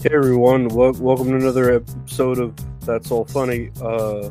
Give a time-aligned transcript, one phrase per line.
[0.00, 2.54] Hey everyone, wel- welcome to another episode of
[2.86, 3.72] That's All Funny.
[3.82, 4.30] Uh,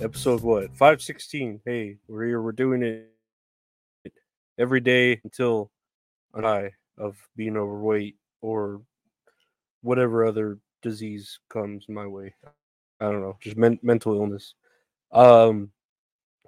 [0.00, 0.74] episode what?
[0.74, 1.60] Five sixteen.
[1.66, 2.40] Hey, we're here.
[2.40, 3.12] We're doing it
[4.58, 5.70] every day until
[6.34, 8.80] eye of being overweight or
[9.82, 12.34] whatever other disease comes my way.
[12.98, 14.54] I don't know, just men- mental illness.
[15.12, 15.72] Um,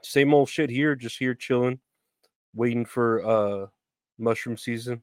[0.02, 0.94] same old shit here.
[0.94, 1.80] Just here chilling,
[2.54, 3.66] waiting for uh
[4.18, 5.02] mushroom season.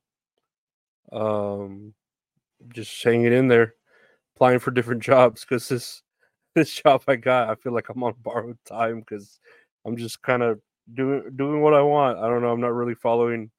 [1.12, 1.94] Um,
[2.70, 3.76] just hanging in there,
[4.36, 6.02] applying for different jobs because this
[6.55, 9.40] this job I got, I feel like I'm on borrowed time because
[9.86, 10.60] I'm just kind of
[10.94, 12.20] doing doing what I want.
[12.20, 12.52] I don't know.
[12.52, 13.52] I'm not really following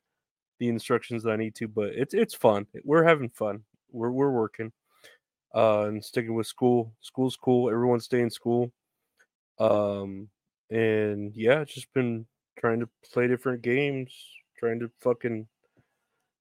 [0.59, 2.66] the instructions that I need to, but it's it's fun.
[2.84, 3.62] We're having fun.
[3.90, 4.73] We're we're working,
[5.54, 6.92] uh, and sticking with school.
[7.01, 7.70] School's cool.
[7.70, 8.73] Everyone's staying in school.
[9.59, 10.28] Um,
[10.71, 12.26] and yeah, just been
[12.59, 14.12] trying to play different games,
[14.59, 15.46] trying to fucking,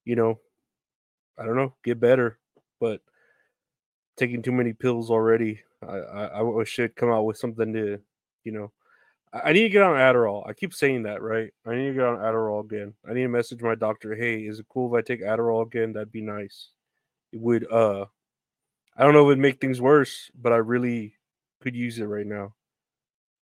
[0.05, 0.39] you know,
[1.37, 2.39] I don't know, get better,
[2.86, 3.02] but
[4.16, 5.61] taking too many pills already.
[5.81, 8.00] I I, I they'd come out with something to,
[8.44, 8.72] you know,
[9.33, 10.47] I, I need to get on Adderall.
[10.47, 11.52] I keep saying that, right?
[11.66, 12.94] I need to get on Adderall again.
[13.09, 14.16] I need to message my doctor.
[14.16, 15.94] Hey, is it cool if I take Adderall again?
[15.94, 16.69] That'd be nice.
[17.31, 17.69] It would.
[17.72, 18.05] Uh,
[18.95, 21.16] I don't know if it'd make things worse, but I really
[21.61, 22.53] could use it right now.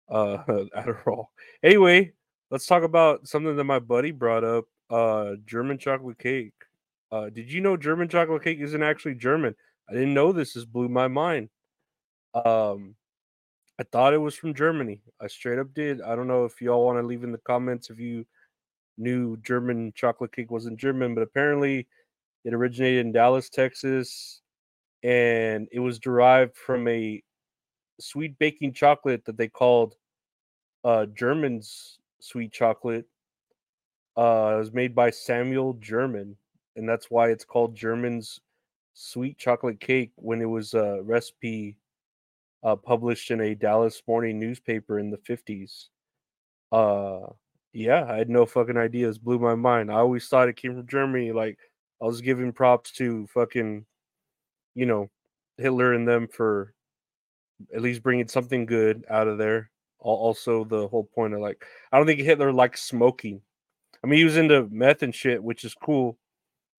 [0.08, 0.38] Uh,
[0.76, 1.26] Adderall.
[1.62, 2.12] Anyway,
[2.50, 4.66] let's talk about something that my buddy brought up.
[4.90, 6.52] Uh, German chocolate cake.
[7.12, 9.54] Uh, did you know German chocolate cake isn't actually German?
[9.88, 10.54] I didn't know this.
[10.54, 11.48] This blew my mind.
[12.34, 12.94] Um,
[13.78, 15.00] I thought it was from Germany.
[15.20, 16.00] I straight up did.
[16.02, 18.26] I don't know if y'all want to leave in the comments if you
[18.98, 21.88] knew German chocolate cake wasn't German, but apparently
[22.44, 24.42] it originated in Dallas, Texas,
[25.02, 27.22] and it was derived from a
[27.98, 29.96] sweet baking chocolate that they called
[30.84, 33.06] uh German's sweet chocolate.
[34.16, 36.36] Uh, it was made by Samuel German,
[36.76, 38.40] and that's why it's called German's
[38.94, 41.76] sweet chocolate cake when it was a recipe
[42.62, 45.86] uh, published in a Dallas morning newspaper in the 50s.
[46.72, 47.32] Uh,
[47.72, 49.18] yeah, I had no fucking ideas.
[49.18, 49.90] Blew my mind.
[49.90, 51.32] I always thought it came from Germany.
[51.32, 51.58] Like
[52.02, 53.86] I was giving props to fucking,
[54.74, 55.10] you know,
[55.56, 56.74] Hitler and them for
[57.74, 59.70] at least bringing something good out of there.
[59.98, 63.42] Also, the whole point of like, I don't think Hitler liked smoking.
[64.02, 66.16] I mean, he was into meth and shit, which is cool,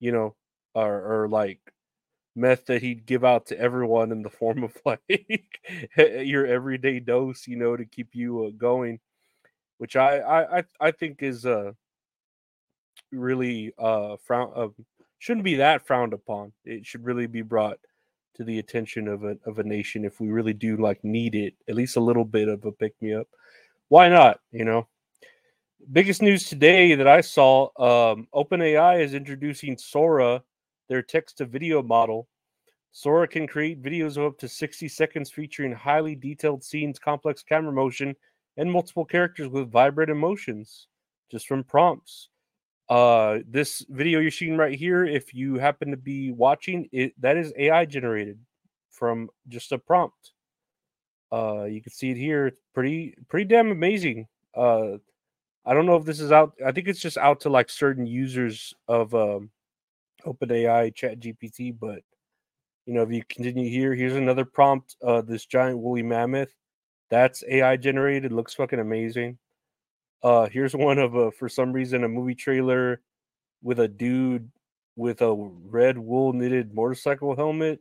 [0.01, 0.35] you know,
[0.75, 1.59] or, or like
[2.35, 5.01] meth that he'd give out to everyone in the form of like
[5.97, 8.99] your everyday dose, you know, to keep you uh, going,
[9.77, 11.71] which I I I think is uh
[13.11, 14.67] really uh frown uh,
[15.19, 16.51] shouldn't be that frowned upon.
[16.65, 17.77] It should really be brought
[18.35, 21.53] to the attention of a of a nation if we really do like need it,
[21.69, 23.27] at least a little bit of a pick me up.
[23.89, 24.39] Why not?
[24.51, 24.87] You know.
[25.89, 30.43] Biggest news today that I saw: um, OpenAI is introducing Sora
[30.89, 32.27] their text to video model.
[32.91, 37.71] Sora can create videos of up to 60 seconds featuring highly detailed scenes, complex camera
[37.71, 38.15] motion,
[38.57, 40.87] and multiple characters with vibrant emotions
[41.31, 42.29] just from prompts.
[42.89, 47.37] Uh, this video you're seeing right here, if you happen to be watching it, that
[47.37, 48.37] is AI generated
[48.89, 50.33] from just a prompt.
[51.31, 52.47] Uh, you can see it here.
[52.47, 54.27] It's pretty, pretty damn amazing.
[54.53, 54.97] Uh,
[55.65, 56.53] I don't know if this is out.
[56.65, 59.51] I think it's just out to like certain users of um,
[60.25, 61.75] OpenAI, Chat GPT.
[61.79, 62.01] But
[62.85, 64.95] you know, if you continue here, here's another prompt.
[65.05, 66.53] Uh, this giant woolly mammoth,
[67.09, 68.31] that's AI generated.
[68.31, 69.37] Looks fucking amazing.
[70.23, 73.01] Uh, here's one of a for some reason a movie trailer
[73.61, 74.49] with a dude
[74.95, 75.33] with a
[75.65, 77.79] red wool knitted motorcycle helmet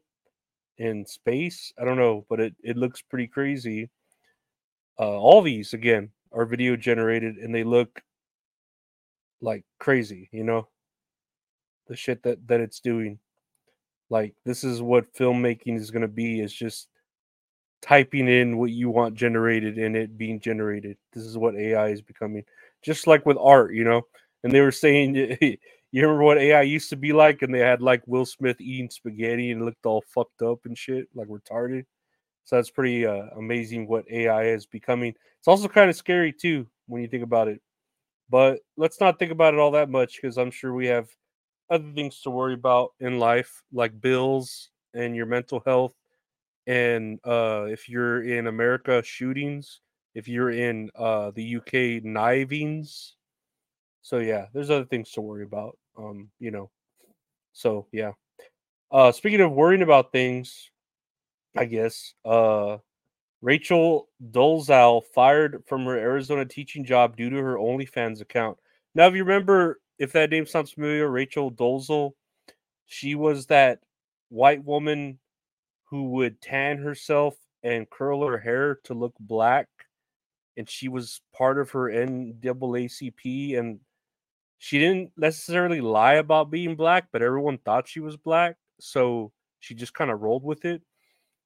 [0.79, 1.73] in space.
[1.81, 3.89] I don't know, but it it looks pretty crazy.
[4.99, 8.03] Uh, all these again are video generated and they look
[9.41, 10.69] like crazy, you know
[11.91, 13.19] the shit that that it's doing.
[14.09, 16.89] Like this is what filmmaking is going to be is just
[17.83, 20.97] typing in what you want generated and it being generated.
[21.13, 22.45] This is what AI is becoming.
[22.83, 24.03] Just like with art, you know.
[24.45, 25.59] And they were saying you
[25.93, 29.51] remember what AI used to be like and they had like Will Smith eating spaghetti
[29.51, 31.85] and looked all fucked up and shit, like retarded.
[32.51, 35.15] So that's pretty uh, amazing what AI is becoming.
[35.39, 37.63] It's also kind of scary too when you think about it.
[38.29, 41.09] But let's not think about it all that much because I'm sure we have
[41.71, 45.95] other things to worry about in life, like bills and your mental health.
[46.67, 49.81] And uh, if you're in America, shootings.
[50.17, 53.15] If you're in uh, the UK, knivings.
[54.03, 55.79] So yeah, there's other things to worry about.
[55.97, 56.69] Um, you know.
[57.53, 58.11] So yeah.
[58.91, 60.69] Uh, speaking of worrying about things,
[61.57, 62.79] I guess uh,
[63.43, 68.59] Rachel Dolezal fired from her Arizona teaching job due to her OnlyFans account.
[68.95, 72.13] Now, if you remember if that name sounds familiar, Rachel Dolezal,
[72.87, 73.81] she was that
[74.29, 75.19] white woman
[75.85, 79.69] who would tan herself and curl her hair to look black,
[80.57, 83.81] and she was part of her NAACP, and
[84.59, 89.75] she didn't necessarily lie about being black, but everyone thought she was black, so she
[89.75, 90.83] just kind of rolled with it.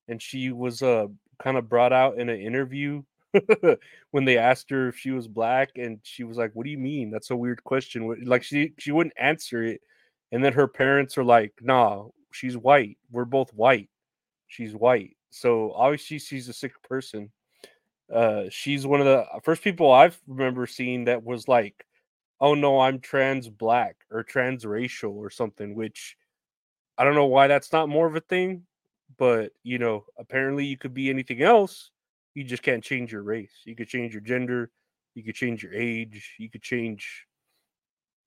[0.09, 1.07] And she was uh
[1.43, 3.03] kind of brought out in an interview
[4.13, 6.79] when they asked her if she was black, and she was like, "What do you
[6.79, 7.11] mean?
[7.11, 9.81] That's a weird question." Like she she wouldn't answer it,
[10.33, 12.99] and then her parents are like, "Nah, she's white.
[13.11, 13.91] We're both white.
[14.49, 17.31] She's white." So obviously she's a sick person.
[18.13, 21.87] Uh, she's one of the first people I've remember seeing that was like,
[22.41, 26.17] "Oh no, I'm trans black or transracial or something," which
[26.99, 28.67] I don't know why that's not more of a thing,
[29.19, 31.91] but you know, apparently you could be anything else
[32.35, 33.63] you just can't change your race.
[33.65, 34.71] You could change your gender,
[35.15, 37.27] you could change your age, you could change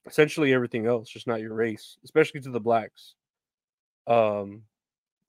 [0.05, 3.15] essentially everything else, just not your race, especially to the blacks.
[4.07, 4.63] Um,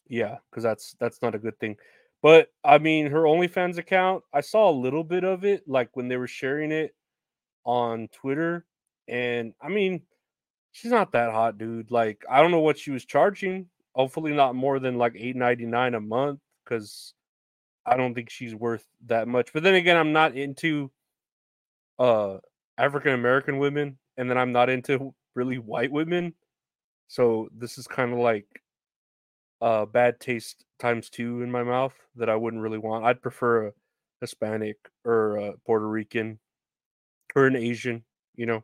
[0.06, 1.76] yeah, because that's that's not a good thing.
[2.22, 6.08] But I mean, her OnlyFans account, I saw a little bit of it, like when
[6.08, 6.94] they were sharing it
[7.64, 8.64] on Twitter,
[9.08, 10.02] and I mean,
[10.70, 11.90] she's not that hot, dude.
[11.90, 13.66] Like, I don't know what she was charging.
[13.98, 17.14] Hopefully, not more than like eight ninety nine a month, because
[17.84, 19.52] I don't think she's worth that much.
[19.52, 20.90] But then again, I'm not into
[21.98, 22.38] uh
[22.78, 26.34] African American women, and then I'm not into really white women.
[27.08, 28.46] So this is kind of like
[29.60, 33.04] uh bad taste times two in my mouth that I wouldn't really want.
[33.04, 33.72] I'd prefer a
[34.20, 36.38] Hispanic or a Puerto Rican
[37.34, 38.04] or an Asian,
[38.36, 38.62] you know.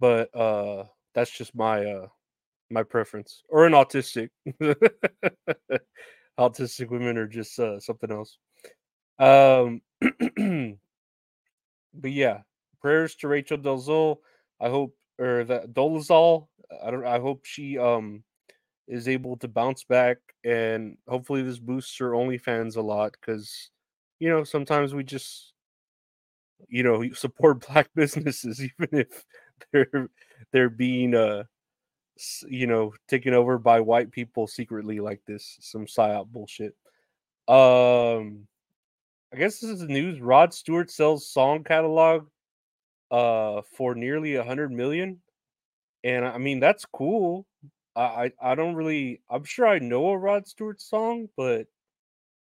[0.00, 0.84] But uh
[1.14, 2.06] that's just my uh
[2.70, 4.30] my preference or an autistic
[6.38, 8.38] autistic women are just uh, something else.
[9.18, 9.80] Um,
[11.94, 12.40] but yeah,
[12.80, 14.18] prayers to Rachel Dolezal.
[14.60, 16.48] I hope, or that Dolezal.
[16.82, 17.06] I don't.
[17.06, 18.24] I hope she um
[18.88, 23.70] is able to bounce back, and hopefully this boosts her OnlyFans a lot because
[24.18, 25.52] you know sometimes we just
[26.68, 29.24] you know support black businesses even if
[29.72, 30.08] they're
[30.52, 31.44] they're being uh
[32.48, 36.74] you know, taken over by white people secretly like this, some psyop bullshit.
[37.48, 38.46] Um,
[39.32, 40.20] I guess this is the news.
[40.20, 42.26] Rod Stewart sells song catalog
[43.10, 45.20] uh for nearly a hundred million,
[46.04, 47.46] and I mean that's cool.
[47.96, 48.02] I,
[48.40, 49.20] I I don't really.
[49.30, 51.66] I'm sure I know a Rod Stewart song, but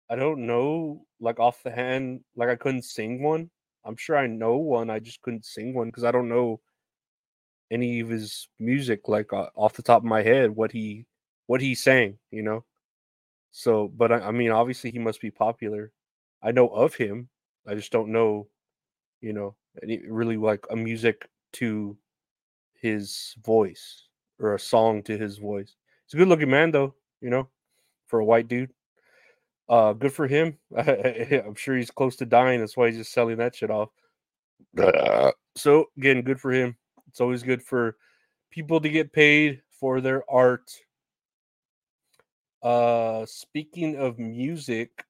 [0.10, 2.22] I don't know like off the hand.
[2.36, 3.50] Like I couldn't sing one.
[3.86, 4.90] I'm sure I know one.
[4.90, 6.60] I just couldn't sing one because I don't know
[7.72, 11.06] any of his music like uh, off the top of my head what he
[11.48, 12.64] what he sang you know?
[13.52, 15.92] So but I, I, mean obviously he must be popular.
[16.44, 17.30] I know of him.
[17.68, 18.48] I just don't know
[19.22, 21.98] you know any really like a music to
[22.74, 24.04] his voice
[24.40, 25.76] or a song to his voice.
[26.06, 27.50] He's a good looking man though you know
[28.08, 28.72] for a white dude.
[29.68, 30.58] Uh good for him.
[30.78, 32.60] I'm sure he's close to dying.
[32.60, 33.90] That's why he's just selling that shit off.
[35.56, 36.76] So again good for him
[37.16, 37.96] it's always good for
[38.52, 40.70] people to get paid for their art.
[42.62, 45.06] Uh, speaking of music,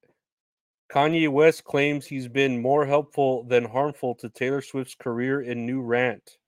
[0.88, 5.80] Kanye West claims he's been more helpful than harmful to Taylor Swift's career in new
[5.80, 6.38] rant.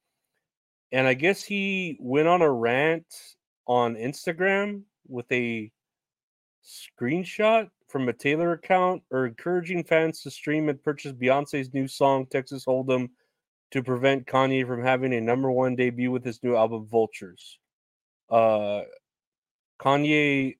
[0.92, 3.12] And I guess he went on a rant
[3.66, 5.72] on Instagram with a
[6.64, 12.26] screenshot from a Taylor account or encouraging fans to stream and purchase Beyonce's new song
[12.26, 13.08] Texas Hold'em
[13.70, 17.58] to prevent Kanye from having a number one debut with his new album Vultures.
[18.30, 18.82] Uh,
[19.78, 20.56] Kanye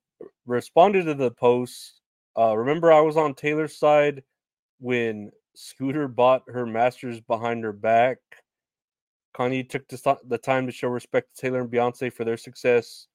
[0.46, 2.00] responded to the post.
[2.36, 4.22] Uh, remember, I was on Taylor's side
[4.78, 8.18] when Scooter bought her masters behind her back.
[9.34, 13.06] Kanye took the time to show respect to Taylor and Beyonce for their success,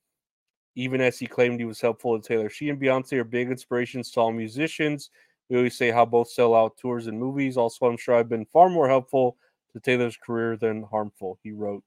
[0.75, 2.49] even as he claimed he was helpful to Taylor.
[2.49, 5.09] She and Beyonce are big inspirations to all musicians.
[5.49, 7.57] We always say how both sell out tours and movies.
[7.57, 9.37] Also, I'm sure I've been far more helpful
[9.73, 11.83] to Taylor's career than harmful, he wrote.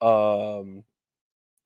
[0.00, 0.84] Um,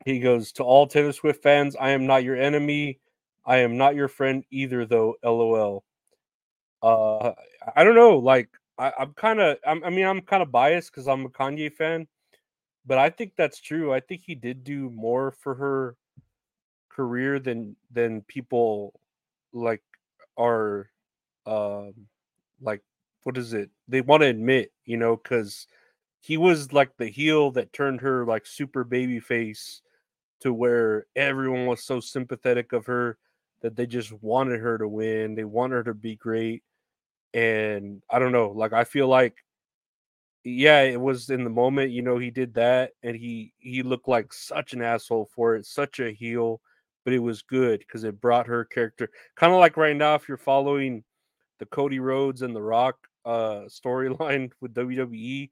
[0.05, 2.99] he goes to all Taylor Swift fans, I am not your enemy.
[3.47, 5.17] I am not your friend either, though.
[5.23, 5.85] LOL.
[6.83, 7.33] Uh,
[7.77, 8.17] I don't know.
[8.19, 11.73] Like, I, am kind of, I mean, I'm kind of biased because I'm a Kanye
[11.73, 12.09] fan,
[12.87, 13.93] but I think that's true.
[13.93, 15.97] I think he did do more for her
[16.95, 19.01] career than than people
[19.53, 19.83] like
[20.37, 20.89] are
[21.47, 21.93] um
[22.61, 22.83] like
[23.25, 23.71] what is it?
[23.89, 25.67] They want to admit, you know, because
[26.21, 29.83] he was like the heel that turned her like super baby face
[30.41, 33.19] to where everyone was so sympathetic of her
[33.63, 35.35] that they just wanted her to win.
[35.35, 36.63] They wanted her to be great.
[37.35, 39.35] And I don't know, like I feel like
[40.45, 44.09] yeah, it was in the moment, you know, he did that and he he looked
[44.09, 46.61] like such an asshole for it, such a heel.
[47.05, 50.29] but it was good because it brought her character kind of like right now if
[50.29, 51.05] you're following
[51.59, 55.51] the Cody Rhodes and The Rock uh storyline with WWE,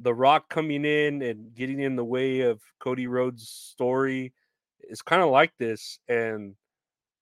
[0.00, 4.32] The Rock coming in and getting in the way of Cody Rhodes' story
[4.80, 6.54] is kind of like this and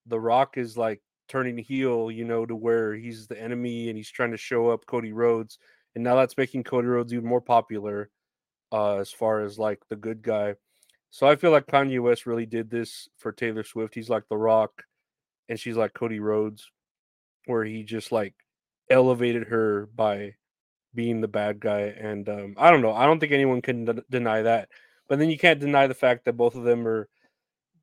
[0.06, 4.10] The Rock is like turning heel, you know, to where he's the enemy and he's
[4.10, 5.58] trying to show up Cody Rhodes
[5.94, 8.10] and now that's making Cody Rhodes even more popular
[8.72, 10.54] uh as far as like the good guy.
[11.12, 13.94] So I feel like Kanye West really did this for Taylor Swift.
[13.94, 14.82] He's like The Rock,
[15.50, 16.70] and she's like Cody Rhodes,
[17.44, 18.34] where he just like
[18.90, 20.34] elevated her by
[20.94, 21.94] being the bad guy.
[21.98, 22.92] And um, I don't know.
[22.92, 24.68] I don't think anyone can d- deny that.
[25.08, 27.08] But then you can't deny the fact that both of them are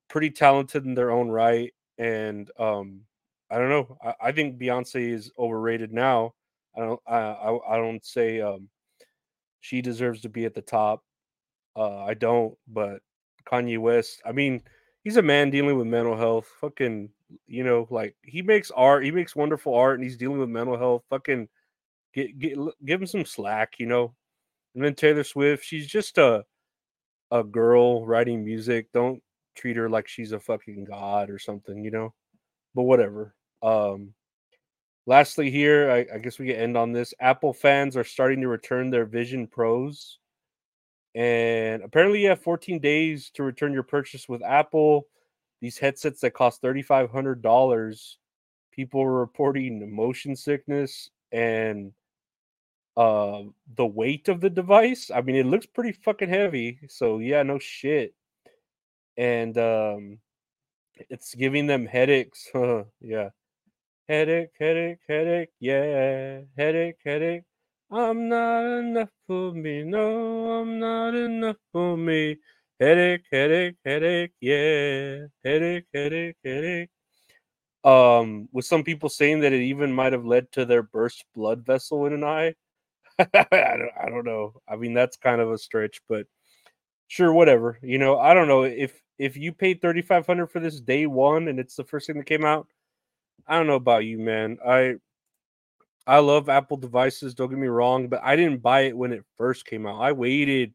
[0.07, 1.73] pretty talented in their own right.
[1.97, 3.01] And um,
[3.49, 3.97] I don't know.
[4.03, 6.33] I, I think Beyonce is overrated now.
[6.75, 6.99] I don't.
[7.07, 8.69] I I, I don't say um,
[9.61, 11.03] she deserves to be at the top.
[11.75, 13.01] Uh, I don't, but
[13.45, 14.21] Kanye West.
[14.25, 14.61] I mean,
[15.03, 16.47] he's a man dealing with mental health.
[16.61, 17.09] Fucking,
[17.47, 20.77] you know, like he makes art, he makes wonderful art, and he's dealing with mental
[20.77, 21.03] health.
[21.09, 21.47] Fucking,
[22.13, 24.13] get, get give him some slack, you know.
[24.75, 26.43] And then Taylor Swift, she's just a
[27.31, 28.87] a girl writing music.
[28.93, 29.21] Don't
[29.55, 32.13] treat her like she's a fucking god or something, you know.
[32.75, 33.35] But whatever.
[33.61, 34.13] Um
[35.05, 37.13] lastly here, I, I guess we can end on this.
[37.19, 40.19] Apple fans are starting to return their Vision Pros
[41.15, 45.07] and apparently, you have 14 days to return your purchase with Apple.
[45.61, 48.17] These headsets that cost $3,500,
[48.71, 51.91] people are reporting motion sickness and
[52.97, 53.43] uh,
[53.75, 55.11] the weight of the device.
[55.13, 56.79] I mean, it looks pretty fucking heavy.
[56.89, 58.13] So, yeah, no shit.
[59.17, 60.19] And um,
[61.09, 62.49] it's giving them headaches.
[63.01, 63.29] yeah.
[64.07, 65.49] Headache, headache, headache.
[65.59, 66.41] Yeah.
[66.57, 67.43] Headache, headache.
[67.91, 69.83] I'm not enough for me.
[69.83, 72.37] No, I'm not enough for me.
[72.79, 74.31] Headache, headache, headache.
[74.39, 75.25] Yeah.
[75.43, 76.89] Headache, headache, headache.
[77.83, 81.65] Um, with some people saying that it even might have led to their burst blood
[81.65, 82.55] vessel in an eye.
[83.19, 84.61] I, don't, I don't know.
[84.67, 86.27] I mean, that's kind of a stretch, but
[87.07, 87.79] sure, whatever.
[87.83, 91.07] You know, I don't know if if you paid thirty five hundred for this day
[91.07, 92.67] one and it's the first thing that came out.
[93.47, 94.57] I don't know about you, man.
[94.65, 94.95] I
[96.07, 99.23] I love Apple devices, don't get me wrong, but I didn't buy it when it
[99.37, 100.01] first came out.
[100.01, 100.73] I waited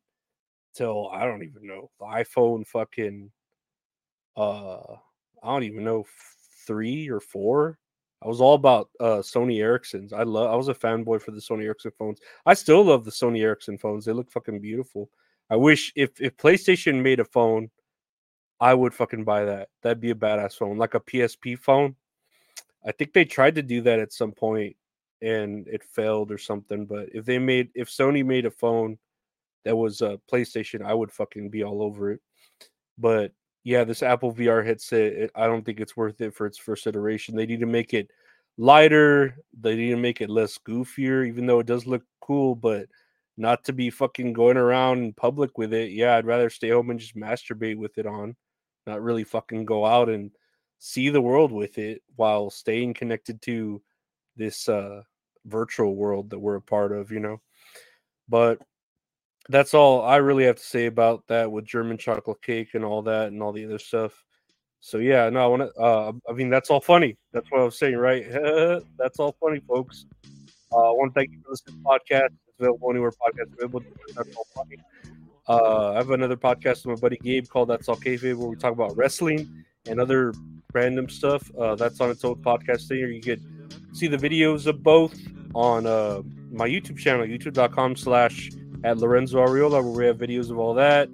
[0.74, 3.30] till I don't even know the iPhone fucking
[4.36, 4.96] uh
[5.42, 6.04] I don't even know
[6.66, 7.78] three or four.
[8.22, 10.12] I was all about uh Sony Ericssons.
[10.12, 12.20] I love I was a fanboy for the Sony Ericsson phones.
[12.44, 14.04] I still love the Sony Ericsson phones.
[14.04, 15.10] They look fucking beautiful.
[15.50, 17.70] I wish if if PlayStation made a phone,
[18.60, 19.68] I would fucking buy that.
[19.82, 21.96] That'd be a badass phone, like a PSP phone.
[22.86, 24.76] I think they tried to do that at some point
[25.24, 26.86] and it failed or something.
[26.86, 28.98] But if they made, if Sony made a phone
[29.64, 32.20] that was a PlayStation, I would fucking be all over it.
[32.98, 33.32] But
[33.64, 36.86] yeah, this Apple VR headset, it, I don't think it's worth it for its first
[36.86, 37.34] iteration.
[37.34, 38.10] They need to make it
[38.58, 39.36] lighter.
[39.58, 42.86] They need to make it less goofier, even though it does look cool, but
[43.36, 45.90] not to be fucking going around in public with it.
[45.90, 48.36] Yeah, I'd rather stay home and just masturbate with it on,
[48.86, 50.30] not really fucking go out and
[50.78, 53.80] see the world with it while staying connected to
[54.36, 55.00] this uh
[55.46, 57.40] virtual world that we're a part of, you know.
[58.28, 58.60] But
[59.48, 63.02] that's all I really have to say about that with German chocolate cake and all
[63.02, 64.24] that and all the other stuff.
[64.80, 65.80] So yeah, no, I want to.
[65.80, 67.16] Uh, I mean, that's all funny.
[67.32, 68.24] That's what I was saying, right?
[68.98, 70.06] that's all funny, folks.
[70.72, 72.28] Uh, I want to thank you for listening to the podcast.
[72.48, 73.82] It's available anywhere podcast available.
[74.14, 74.76] That's all funny.
[75.48, 78.56] Uh, I have another podcast with my buddy Gabe called That's All Kayfabe, where we
[78.56, 80.32] talk about wrestling and other
[80.72, 81.50] random stuff.
[81.56, 83.02] Uh, that's on its own podcast thing.
[83.02, 83.42] Or you could
[83.94, 85.14] see the videos of both
[85.54, 86.20] on uh,
[86.50, 88.50] my YouTube channel, youtube.com slash
[88.82, 91.08] at Lorenzo Ariola, where we have videos of all that,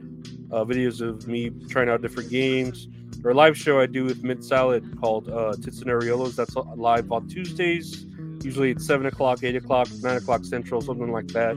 [0.50, 2.88] uh, videos of me trying out different games,
[3.22, 6.34] or a live show I do with Mint Salad called uh, Tits and Ariolas.
[6.34, 8.06] That's live on Tuesdays.
[8.42, 11.56] Usually it's 7 o'clock, 8 o'clock, 9 o'clock Central, something like that.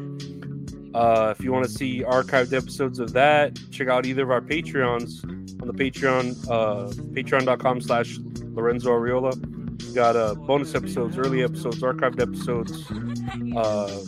[0.94, 4.42] Uh, if you want to see archived episodes of that, check out either of our
[4.42, 5.24] Patreons
[5.62, 8.20] on the Patreon, uh, patreon.com slash
[8.54, 9.53] Lorenzo Ariola
[9.92, 12.90] got uh, bonus episodes, early episodes, archived episodes,
[13.58, 14.04] uh,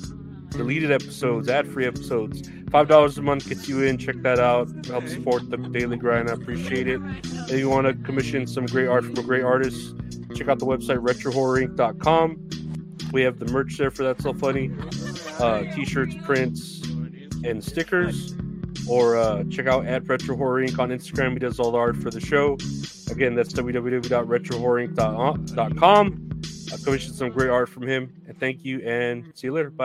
[0.58, 2.50] deleted episodes, ad-free episodes.
[2.72, 3.98] Five dollars a month gets you in.
[3.98, 4.67] Check that out.
[4.88, 6.29] Help support the daily grind.
[6.29, 7.00] I appreciate it.
[7.24, 9.96] If you want to commission some great art from a great artist,
[10.36, 12.50] check out the website retrohorrorinc.com.
[13.13, 14.72] We have the merch there for that's so funny.
[15.39, 16.82] Uh, t-shirts, prints,
[17.44, 18.36] and stickers.
[18.88, 20.77] Or uh, check out at Retro Horror Inc.
[20.79, 21.34] on Instagram.
[21.34, 22.58] He does all the art for the show.
[23.10, 26.42] Again, that's www.retrohorrorinc.com.
[26.74, 28.14] I commissioned some great art from him.
[28.28, 29.70] And thank you and see you later.
[29.70, 29.84] Bye.